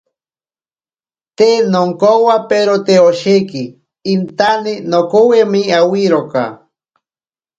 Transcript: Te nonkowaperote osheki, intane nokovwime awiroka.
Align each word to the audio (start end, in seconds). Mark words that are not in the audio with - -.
Te 1.39 1.49
nonkowaperote 1.73 2.95
osheki, 3.09 3.63
intane 4.13 4.73
nokovwime 4.93 5.61
awiroka. 5.81 6.45